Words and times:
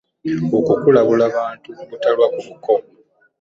Okwo 0.59 0.73
kulabula 0.81 1.25
bantu 1.37 1.69
butalwa 1.89 2.25
ku 2.33 2.39
buko. 2.47 2.73